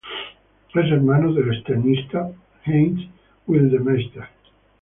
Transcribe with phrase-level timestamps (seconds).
[0.73, 2.27] Es hermano del extenista
[2.65, 3.01] Heinz
[3.45, 4.23] Gildemeister.